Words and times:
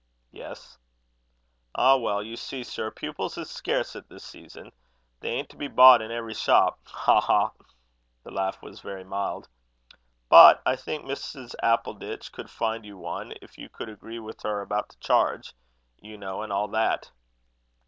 "Yes." 0.31 0.79
"Ah! 1.75 1.95
well 1.95 2.23
you 2.23 2.35
see, 2.35 2.63
sir, 2.63 2.89
pupils 2.89 3.37
is 3.37 3.51
scarce 3.51 3.95
at 3.95 4.09
this 4.09 4.23
season. 4.23 4.71
They 5.19 5.29
ain't 5.29 5.49
to 5.49 5.55
be 5.55 5.67
bought 5.67 6.01
in 6.01 6.09
every 6.09 6.33
shop 6.33 6.79
ha! 6.87 7.21
ha!" 7.21 7.51
(The 8.23 8.31
laugh 8.31 8.63
was 8.63 8.79
very 8.81 9.03
mild.) 9.03 9.47
"But 10.27 10.59
I 10.65 10.75
think 10.75 11.05
Mrs. 11.05 11.53
Appleditch 11.61 12.31
could 12.31 12.49
find 12.49 12.83
you 12.83 12.97
one, 12.97 13.35
if 13.43 13.59
you 13.59 13.69
could 13.69 13.89
agree 13.89 14.17
with 14.17 14.41
her 14.41 14.61
about 14.63 14.89
the 14.89 14.95
charge, 14.95 15.53
you 15.99 16.17
know, 16.17 16.41
and 16.41 16.51
all 16.51 16.69
that." 16.69 17.11